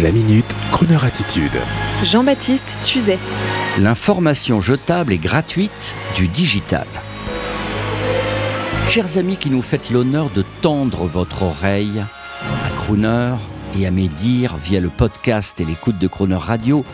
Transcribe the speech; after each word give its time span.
La 0.00 0.10
minute, 0.10 0.46
Kroneur 0.70 1.04
attitude. 1.04 1.54
Jean-Baptiste 2.02 2.80
Tuzet. 2.82 3.18
L'information 3.78 4.58
jetable 4.62 5.12
et 5.12 5.18
gratuite 5.18 5.94
du 6.16 6.28
digital. 6.28 6.86
Chers 8.88 9.18
amis 9.18 9.36
qui 9.36 9.50
nous 9.50 9.60
faites 9.60 9.90
l'honneur 9.90 10.30
de 10.30 10.46
tendre 10.62 11.04
votre 11.04 11.42
oreille 11.42 12.00
à 12.00 12.70
Crooner 12.78 13.34
et 13.78 13.86
à 13.86 13.90
mes 13.90 14.08
dires 14.08 14.56
via 14.56 14.80
le 14.80 14.88
podcast 14.88 15.60
et 15.60 15.66
l'écoute 15.66 15.98
de 15.98 16.06
Crooner 16.06 16.36
Radio, 16.36 16.86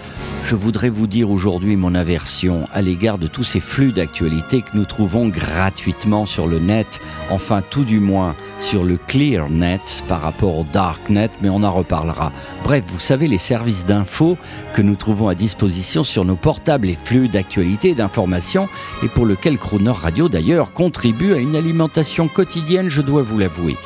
je 0.48 0.56
voudrais 0.56 0.88
vous 0.88 1.06
dire 1.06 1.30
aujourd'hui 1.30 1.76
mon 1.76 1.94
aversion 1.94 2.66
à 2.72 2.80
l'égard 2.80 3.18
de 3.18 3.26
tous 3.26 3.42
ces 3.42 3.60
flux 3.60 3.92
d'actualité 3.92 4.62
que 4.62 4.78
nous 4.78 4.86
trouvons 4.86 5.28
gratuitement 5.28 6.24
sur 6.24 6.46
le 6.46 6.58
net, 6.58 7.02
enfin 7.28 7.60
tout 7.60 7.84
du 7.84 8.00
moins 8.00 8.34
sur 8.58 8.82
le 8.82 8.96
clear 8.96 9.50
net 9.50 10.02
par 10.08 10.22
rapport 10.22 10.56
au 10.56 10.64
dark 10.72 11.10
net, 11.10 11.30
mais 11.42 11.50
on 11.50 11.62
en 11.64 11.70
reparlera. 11.70 12.32
Bref, 12.64 12.82
vous 12.86 12.98
savez, 12.98 13.28
les 13.28 13.36
services 13.36 13.84
d'infos 13.84 14.38
que 14.72 14.80
nous 14.80 14.96
trouvons 14.96 15.28
à 15.28 15.34
disposition 15.34 16.02
sur 16.02 16.24
nos 16.24 16.36
portables 16.36 16.88
et 16.88 16.96
flux 16.96 17.28
d'actualité 17.28 17.90
et 17.90 17.94
d'information, 17.94 18.70
et 19.02 19.08
pour 19.08 19.26
lequel 19.26 19.58
Crooner 19.58 19.90
Radio 19.90 20.30
d'ailleurs 20.30 20.72
contribue 20.72 21.34
à 21.34 21.36
une 21.36 21.56
alimentation 21.56 22.26
quotidienne, 22.26 22.88
je 22.88 23.02
dois 23.02 23.20
vous 23.20 23.38
l'avouer. 23.38 23.76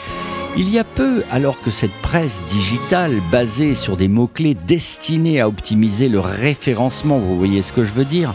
Il 0.54 0.68
y 0.68 0.78
a 0.78 0.84
peu, 0.84 1.22
alors 1.30 1.62
que 1.62 1.70
cette 1.70 1.94
presse 2.02 2.42
digitale 2.50 3.14
basée 3.30 3.72
sur 3.72 3.96
des 3.96 4.08
mots-clés 4.08 4.54
destinés 4.54 5.40
à 5.40 5.48
optimiser 5.48 6.10
le 6.10 6.20
référencement, 6.20 7.16
vous 7.16 7.38
voyez 7.38 7.62
ce 7.62 7.72
que 7.72 7.84
je 7.84 7.92
veux 7.94 8.04
dire, 8.04 8.34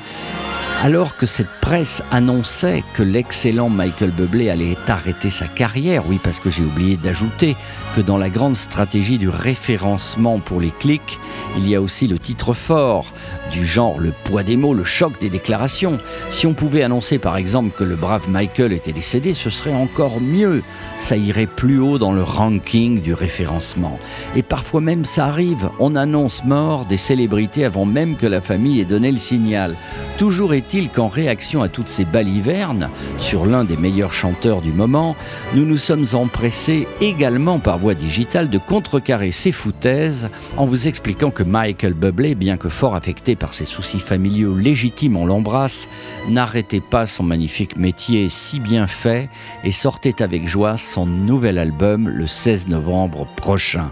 alors 0.84 1.18
que 1.18 1.26
cette 1.26 1.50
presse 1.60 2.04
annonçait 2.12 2.84
que 2.94 3.02
l'excellent 3.02 3.70
Michael 3.70 4.12
Bublé 4.12 4.50
allait 4.50 4.78
arrêter 4.88 5.30
sa 5.30 5.48
carrière, 5.48 6.04
oui 6.08 6.20
parce 6.24 6.40
que 6.40 6.50
j'ai 6.50 6.64
oublié 6.64 6.98
d'ajouter 6.98 7.56
que 7.96 8.02
dans 8.02 8.18
la 8.18 8.30
grande 8.30 8.56
stratégie 8.56 9.18
du 9.18 9.28
référencement 9.28 10.40
pour 10.40 10.62
les 10.62 10.70
clics, 10.70 11.20
il 11.58 11.68
y 11.68 11.76
a 11.76 11.82
aussi 11.82 12.08
le 12.08 12.20
titre 12.20 12.54
fort, 12.54 13.12
du 13.52 13.66
genre 13.66 14.00
le 14.00 14.14
poids 14.24 14.44
des 14.44 14.58
mots, 14.58 14.74
le 14.74 14.84
choc 14.84 15.20
des 15.20 15.30
déclarations. 15.30 15.98
Si 16.30 16.46
on 16.46 16.54
pouvait 16.54 16.84
annoncer 16.84 17.18
par 17.18 17.38
exemple 17.38 17.72
que 17.72 17.84
le 17.84 17.96
brave 17.96 18.30
Michael 18.30 18.74
était 18.74 18.94
décédé, 18.94 19.34
ce 19.34 19.50
serait 19.50 19.74
encore 19.74 20.22
mieux. 20.22 20.62
Ça 21.00 21.18
irait 21.18 21.48
plus 21.48 21.80
haut 21.80 21.98
dans 21.98 22.14
le 22.14 22.24
ranking 22.24 23.02
du 23.02 23.14
référencement. 23.14 24.00
Et 24.36 24.44
parfois 24.44 24.82
même 24.82 25.06
ça 25.06 25.26
arrive, 25.26 25.70
on 25.80 25.96
annonce 25.96 26.44
mort 26.44 26.86
des 26.86 26.98
célébrités 26.98 27.66
avant 27.66 27.86
même 27.86 28.16
que 28.16 28.28
la 28.28 28.42
famille 28.42 28.80
ait 28.80 28.86
donné 28.86 29.12
le 29.12 29.18
signal. 29.18 29.76
Toujours 30.18 30.54
qu'en 30.94 31.08
réaction 31.08 31.62
à 31.62 31.70
toutes 31.70 31.88
ces 31.88 32.04
balivernes 32.04 32.90
sur 33.20 33.46
l'un 33.46 33.64
des 33.64 33.78
meilleurs 33.78 34.12
chanteurs 34.12 34.62
du 34.62 34.74
moment, 34.74 35.16
nous 35.56 35.66
nous 35.66 35.78
sommes 35.78 36.06
empressés 36.12 36.90
également 37.00 37.60
par 37.60 37.80
voie 37.80 37.94
digitale 37.94 38.50
de 38.50 38.58
contrecarrer 38.58 39.32
ces 39.32 39.54
foutaises 39.54 40.30
en 40.58 40.66
vous 40.66 40.90
expliquant 40.90 41.32
que 41.32 41.44
Michael 41.44 41.94
Bublé, 41.94 42.36
bien 42.36 42.58
que 42.58 42.68
fort 42.68 42.96
affecté 42.96 43.38
par 43.38 43.54
ses 43.54 43.64
soucis 43.64 44.00
familiaux 44.00 44.58
légitimes, 44.58 45.16
on 45.16 45.26
l'embrasse, 45.26 45.88
n'arrêtait 46.28 46.82
pas 46.82 47.06
son 47.06 47.24
magnifique 47.24 47.78
métier 47.78 48.28
si 48.28 48.60
bien 48.60 48.88
fait 48.88 49.30
et 49.64 49.72
sortait 49.72 50.22
avec 50.22 50.50
joie 50.50 50.76
son 50.76 51.06
nouvel 51.06 51.60
album 51.60 52.10
le 52.10 52.28
16 52.28 52.68
novembre 52.68 53.26
prochain. 53.38 53.92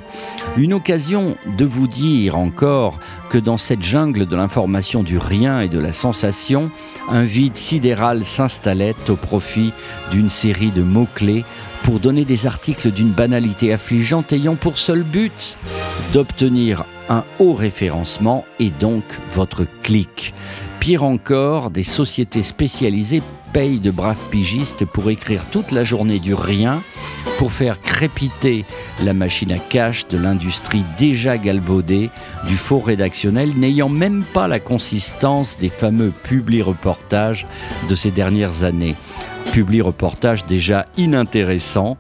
Une 0.57 0.73
occasion 0.73 1.37
de 1.57 1.63
vous 1.63 1.87
dire 1.87 2.37
encore 2.37 2.99
que 3.29 3.37
dans 3.37 3.57
cette 3.57 3.81
jungle 3.81 4.25
de 4.25 4.35
l'information 4.35 5.03
du 5.03 5.17
rien 5.17 5.61
et 5.61 5.69
de 5.69 5.79
la 5.79 5.93
sensation, 5.93 6.64
un 7.09 7.23
vide 7.23 7.55
sidéral 7.55 8.25
s'installait 8.25 8.95
au 9.09 9.15
profit 9.15 9.71
d'une 10.11 10.29
série 10.29 10.71
de 10.71 10.81
mots-clés 10.81 11.45
pour 11.83 11.99
donner 11.99 12.25
des 12.25 12.47
articles 12.47 12.91
d'une 12.91 13.11
banalité 13.11 13.71
affligeante 13.71 14.33
ayant 14.33 14.55
pour 14.55 14.77
seul 14.77 15.03
but 15.03 15.57
d'obtenir 16.13 16.83
un 17.09 17.23
haut 17.39 17.53
référencement 17.53 18.45
et 18.59 18.71
donc 18.71 19.03
votre 19.31 19.65
clic. 19.83 20.33
Pire 20.79 21.03
encore, 21.03 21.71
des 21.71 21.83
sociétés 21.83 22.43
spécialisées 22.43 23.21
payent 23.55 23.79
de 23.79 23.89
braves 23.89 24.19
pigistes 24.31 24.83
pour 24.83 25.09
écrire 25.09 25.45
toute 25.49 25.71
la 25.71 25.85
journée 25.85 26.19
du 26.19 26.33
rien, 26.33 26.83
pour 27.37 27.53
faire 27.53 27.79
crépiter 27.79 28.65
la 29.01 29.13
machine 29.13 29.53
à 29.53 29.59
cash 29.59 30.09
de 30.09 30.17
l'industrie 30.17 30.83
déjà 30.99 31.37
galvaudée, 31.37 32.09
du 32.49 32.57
faux 32.57 32.79
rédactionnel, 32.79 33.53
n'ayant 33.55 33.87
même 33.87 34.25
pas 34.25 34.49
la 34.49 34.59
consistance 34.59 35.57
des 35.57 35.69
fameux 35.69 36.11
publi-reportages 36.23 37.47
de 37.87 37.95
ces 37.95 38.11
dernières 38.11 38.63
années 38.63 38.97
publi-reportage 39.53 40.45
déjà 40.47 40.85
inintéressant. 40.97 41.97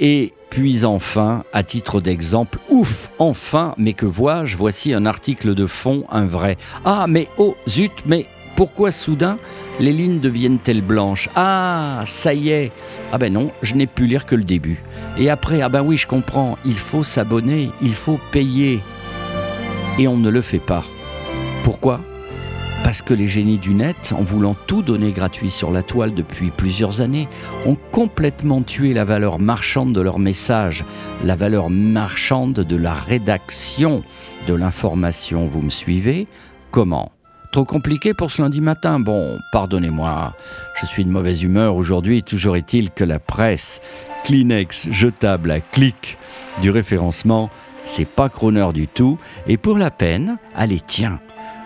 Et 0.00 0.32
puis 0.50 0.84
enfin, 0.84 1.44
à 1.52 1.62
titre 1.62 2.00
d'exemple, 2.00 2.58
ouf, 2.70 3.12
enfin, 3.20 3.72
mais 3.78 3.92
que 3.92 4.06
vois-je 4.06 4.56
Voici 4.56 4.92
un 4.92 5.06
article 5.06 5.54
de 5.54 5.66
fond, 5.66 6.06
un 6.10 6.24
vrai. 6.24 6.56
Ah, 6.84 7.06
mais 7.08 7.28
oh, 7.36 7.56
zut, 7.68 7.92
mais 8.04 8.26
pourquoi 8.56 8.90
soudain 8.90 9.38
les 9.80 9.92
lignes 9.92 10.18
deviennent-elles 10.18 10.82
blanches? 10.82 11.28
Ah, 11.34 12.02
ça 12.04 12.34
y 12.34 12.50
est 12.50 12.72
Ah 13.12 13.18
ben 13.18 13.32
non, 13.32 13.50
je 13.62 13.74
n'ai 13.74 13.86
pu 13.86 14.06
lire 14.06 14.26
que 14.26 14.34
le 14.34 14.44
début. 14.44 14.82
Et 15.16 15.30
après, 15.30 15.60
ah 15.62 15.68
ben 15.68 15.82
oui, 15.82 15.96
je 15.96 16.06
comprends, 16.06 16.58
il 16.64 16.78
faut 16.78 17.04
s'abonner, 17.04 17.70
il 17.82 17.94
faut 17.94 18.20
payer. 18.32 18.80
Et 19.98 20.08
on 20.08 20.16
ne 20.16 20.28
le 20.28 20.40
fait 20.40 20.58
pas. 20.58 20.84
Pourquoi? 21.64 22.00
Parce 22.84 23.02
que 23.02 23.12
les 23.12 23.28
génies 23.28 23.58
du 23.58 23.74
net, 23.74 24.14
en 24.16 24.22
voulant 24.22 24.56
tout 24.66 24.82
donner 24.82 25.12
gratuit 25.12 25.50
sur 25.50 25.70
la 25.70 25.82
toile 25.82 26.14
depuis 26.14 26.50
plusieurs 26.50 27.00
années, 27.00 27.28
ont 27.66 27.76
complètement 27.90 28.62
tué 28.62 28.94
la 28.94 29.04
valeur 29.04 29.38
marchande 29.38 29.92
de 29.92 30.00
leur 30.00 30.18
message, 30.18 30.84
la 31.24 31.36
valeur 31.36 31.70
marchande 31.70 32.54
de 32.54 32.76
la 32.76 32.94
rédaction 32.94 34.04
de 34.46 34.54
l'information. 34.54 35.46
Vous 35.48 35.60
me 35.60 35.70
suivez? 35.70 36.28
Comment? 36.70 37.12
Trop 37.58 37.64
compliqué 37.64 38.14
pour 38.14 38.30
ce 38.30 38.40
lundi 38.40 38.60
matin 38.60 39.00
Bon, 39.00 39.40
pardonnez-moi, 39.50 40.32
je 40.80 40.86
suis 40.86 41.04
de 41.04 41.10
mauvaise 41.10 41.42
humeur 41.42 41.74
aujourd'hui. 41.74 42.22
Toujours 42.22 42.56
est-il 42.56 42.92
que 42.92 43.02
la 43.02 43.18
presse, 43.18 43.80
Kleenex 44.22 44.92
jetable 44.92 45.50
à 45.50 45.58
clic 45.58 46.18
du 46.62 46.70
référencement, 46.70 47.50
c'est 47.84 48.06
pas 48.06 48.28
chroneur 48.28 48.72
du 48.72 48.86
tout. 48.86 49.18
Et 49.48 49.56
pour 49.56 49.76
la 49.76 49.90
peine, 49.90 50.38
allez, 50.54 50.78
tiens, 50.86 51.18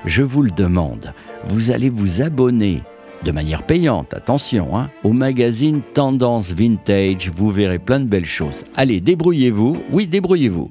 je 0.07 0.23
vous 0.23 0.41
le 0.41 0.51
demande, 0.51 1.13
vous 1.49 1.73
allez 1.73 1.91
vous 1.91 2.23
abonner 2.23 2.83
de 3.23 3.31
manière 3.31 3.63
payante, 3.63 4.15
attention, 4.15 4.79
hein, 4.79 4.89
au 5.05 5.13
magazine 5.13 5.83
Tendance 5.93 6.55
Vintage, 6.55 7.31
vous 7.37 7.51
verrez 7.51 7.79
plein 7.79 8.01
de 8.01 8.07
belles 8.07 8.25
choses. 8.25 8.65
Allez, 8.77 9.03
débrouillez-vous, 9.03 9.83
oui, 9.93 10.07
débrouillez-vous. 10.07 10.71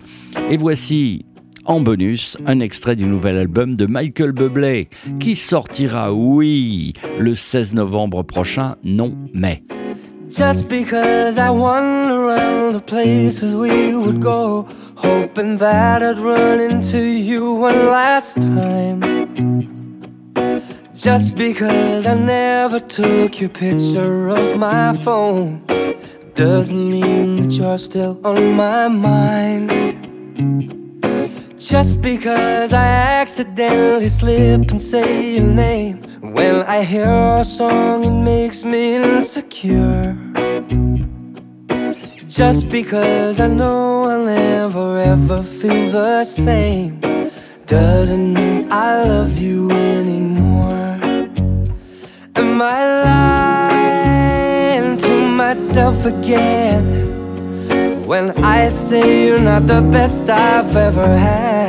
Et 0.49 0.57
voici 0.57 1.25
en 1.65 1.81
bonus 1.81 2.37
un 2.45 2.59
extrait 2.59 2.95
du 2.95 3.05
nouvel 3.05 3.37
album 3.37 3.75
de 3.75 3.85
Michael 3.85 4.31
Bublé, 4.31 4.89
qui 5.19 5.35
sortira, 5.35 6.13
oui, 6.13 6.93
le 7.19 7.35
16 7.35 7.73
novembre 7.73 8.23
prochain, 8.23 8.75
non 8.83 9.15
mais. 9.33 9.63
Just 10.29 10.69
because 10.69 11.37
I 11.37 11.49
wander 11.49 12.29
around 12.29 12.73
the 12.73 12.81
places 12.81 13.53
we 13.53 13.93
would 13.93 14.21
go, 14.21 14.65
hoping 14.95 15.57
that 15.57 16.01
I'd 16.01 16.19
run 16.19 16.61
into 16.61 16.99
you 16.99 17.55
one 17.55 17.87
last 17.87 18.39
time. 18.39 19.01
Just 20.93 21.35
because 21.35 22.05
I 22.05 22.15
never 22.15 22.79
took 22.79 23.41
your 23.41 23.49
picture 23.49 24.29
of 24.29 24.57
my 24.57 24.93
phone, 25.03 25.61
doesn't 26.35 26.89
mean 26.89 27.41
that 27.41 27.51
you're 27.51 27.77
still 27.77 28.17
on 28.23 28.55
my 28.55 28.87
mind. 28.87 30.80
Just 31.71 32.01
because 32.01 32.73
I 32.73 32.85
accidentally 33.21 34.09
slip 34.09 34.71
and 34.71 34.81
say 34.81 35.35
your 35.35 35.47
name 35.47 36.03
when 36.19 36.63
I 36.63 36.83
hear 36.83 37.07
a 37.07 37.45
song, 37.45 38.03
it 38.03 38.23
makes 38.25 38.65
me 38.65 38.95
insecure. 38.95 40.17
Just 42.27 42.69
because 42.69 43.39
I 43.39 43.47
know 43.47 44.03
I'll 44.03 44.25
never 44.25 44.99
ever 44.99 45.41
feel 45.41 45.91
the 45.91 46.25
same 46.25 46.99
doesn't 47.67 48.33
mean 48.33 48.69
I 48.69 49.05
love 49.05 49.37
you 49.39 49.71
anymore. 49.71 50.99
Am 52.35 52.61
I 52.61 52.79
lying 54.75 54.97
to 54.97 55.25
myself 55.25 56.05
again? 56.05 57.01
When 58.05 58.31
I 58.43 58.67
say 58.67 59.27
you're 59.27 59.39
not 59.39 59.67
the 59.67 59.81
best 59.89 60.29
I've 60.29 60.75
ever 60.75 61.07
had, 61.07 61.60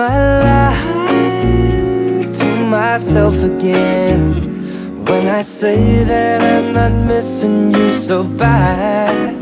am 0.00 0.84
life 1.06 2.38
to 2.38 2.46
myself 2.66 3.34
again? 3.34 4.34
When 5.04 5.26
I 5.26 5.42
say 5.42 6.04
that 6.04 6.40
I'm 6.40 6.72
not 6.72 6.92
missing 7.06 7.72
you 7.72 7.90
so 7.90 8.24
bad, 8.24 9.40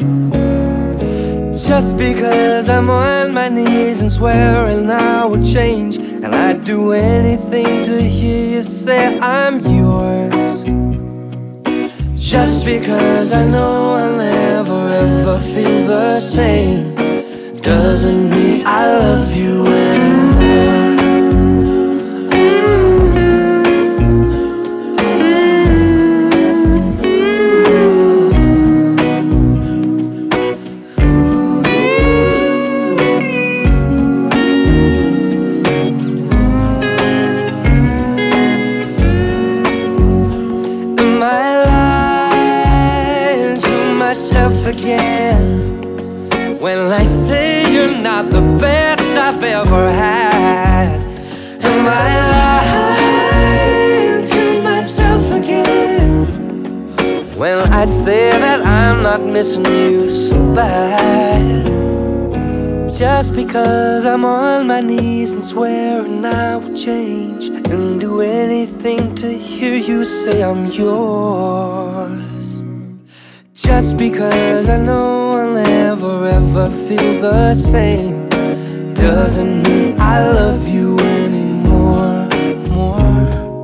just 1.53 1.97
because 1.97 2.69
I'm 2.69 2.91
on 2.91 3.33
my 3.33 3.49
knees 3.49 4.01
and 4.01 4.11
swearing 4.11 4.91
I 4.91 5.25
would 5.25 5.45
change, 5.45 5.97
and 5.99 6.35
I'd 6.35 6.65
do 6.65 6.93
anything 6.93 7.83
to 7.85 8.03
hear 8.03 8.57
you 8.57 8.63
say 8.63 9.19
I'm 9.19 9.61
yours. 9.61 10.65
Just 12.17 12.65
because 12.65 13.35
I 13.35 13.47
know 13.47 13.95
I'll 13.95 14.17
never 14.17 14.89
ever 14.89 15.39
feel 15.41 15.87
the 15.87 16.19
same 16.21 16.95
doesn't 17.61 18.30
myself 44.21 44.67
again 44.67 45.81
when 46.61 46.79
I 46.79 47.05
say 47.05 47.73
you're 47.73 48.03
not 48.03 48.27
the 48.27 48.43
best 48.61 49.09
I've 49.09 49.43
ever 49.43 49.91
had? 49.91 51.01
Am 51.65 51.87
I 51.89 52.11
lying 53.01 54.23
to 54.27 54.63
myself 54.63 55.25
again 55.33 56.27
when 57.35 57.57
I 57.73 57.87
say 57.87 58.31
that 58.39 58.61
I'm 58.61 59.03
not 59.03 59.23
missing 59.23 59.65
you 59.65 60.11
so 60.11 60.55
bad? 60.55 61.65
Just 62.91 63.35
because 63.35 64.05
I'm 64.05 64.27
on 64.27 64.67
my 64.67 64.83
knees 64.83 65.33
and 65.33 65.43
swearing 65.43 66.27
I 66.27 66.59
will 66.59 66.77
change 66.77 67.49
and 67.49 67.99
do 67.99 68.21
anything 68.21 69.15
to 69.15 69.33
hear 69.33 69.77
you 69.77 70.05
say 70.05 70.43
I'm 70.45 70.67
yours. 70.67 72.30
Just 73.63 73.99
because 73.99 74.71
I 74.71 74.79
know 74.79 75.33
I'll 75.33 75.53
never 75.53 76.27
ever 76.29 76.71
feel 76.89 77.21
the 77.21 77.53
same 77.55 78.27
doesn't 78.95 79.63
mean 79.65 80.01
I 80.01 80.25
love 80.33 80.67
you 80.67 80.99
anymore. 80.99 82.27
More 82.69 83.63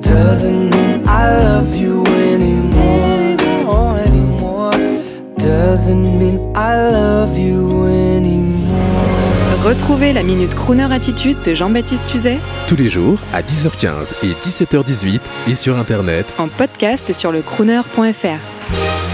doesn't 0.00 0.70
mean 0.70 1.02
I 1.08 1.26
love 1.46 1.74
you 1.74 2.06
anymore. 2.06 3.10
Anymore, 3.26 3.98
anymore. 4.06 4.70
Doesn't 5.38 6.16
mean 6.16 6.38
I 6.54 6.76
love 6.92 7.36
you 7.36 7.86
anymore. 7.86 9.64
Retrouvez 9.64 10.12
la 10.12 10.22
Minute 10.22 10.54
Crooner 10.54 10.92
Attitude 10.92 11.38
de 11.44 11.54
Jean-Baptiste 11.54 12.06
Tuzet 12.06 12.38
Tous 12.68 12.76
les 12.76 12.88
jours 12.88 13.18
à 13.32 13.42
10h15 13.42 14.14
et 14.22 14.32
17h18 14.46 15.20
et 15.50 15.54
sur 15.56 15.76
Internet 15.76 16.32
en 16.38 16.46
podcast 16.46 17.12
sur 17.12 17.32
le 17.32 17.42
crooner.fr. 17.42 19.13